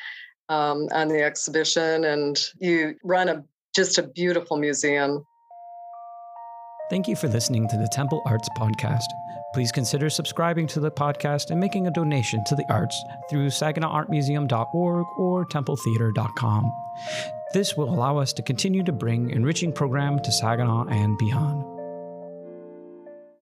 um, 0.48 0.88
on 0.94 1.10
the 1.10 1.22
exhibition. 1.22 2.06
And 2.06 2.40
you 2.60 2.96
run 3.04 3.28
a 3.28 3.44
just 3.76 3.98
a 3.98 4.04
beautiful 4.04 4.58
museum. 4.58 5.26
Thank 6.90 7.08
you 7.08 7.18
for 7.18 7.28
listening 7.28 7.68
to 7.68 7.78
the 7.78 7.88
Temple 7.88 8.22
Arts 8.26 8.48
Podcast. 8.58 9.08
Please 9.54 9.74
consider 9.74 10.10
subscribing 10.10 10.68
to 10.68 10.80
the 10.80 10.92
podcast 10.92 11.52
and 11.52 11.60
making 11.60 11.88
a 11.88 11.92
donation 11.92 12.44
to 12.46 12.56
the 12.56 12.66
arts 12.70 13.04
through 13.30 13.48
SaginawArtMuseum.org 13.48 15.06
or 15.18 15.46
TempleTheater.com. 15.46 16.74
This 17.54 17.76
will 17.76 17.90
allow 17.90 18.18
us 18.18 18.32
to 18.34 18.42
continue 18.42 18.84
to 18.84 18.92
bring 18.94 19.32
enriching 19.32 19.74
program 19.74 20.20
to 20.20 20.32
Saginaw 20.32 20.86
and 20.90 21.18
beyond. 21.18 21.77